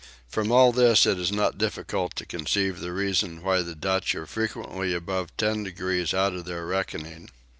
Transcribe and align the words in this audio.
From 0.27 0.51
all 0.51 0.71
this 0.71 1.05
it 1.05 1.19
is 1.19 1.31
not 1.31 1.59
difficult 1.59 2.15
to 2.15 2.25
conceive 2.25 2.79
the 2.79 2.91
reason 2.91 3.43
why 3.43 3.61
the 3.61 3.75
Dutch 3.75 4.15
are 4.15 4.25
frequently 4.25 4.95
above 4.95 5.29
ten 5.37 5.63
degrees 5.63 6.11
out 6.11 6.33
in 6.33 6.41
their 6.41 6.65
reckoning. 6.65 7.29